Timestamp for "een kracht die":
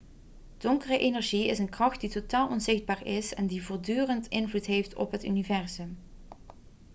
1.59-2.09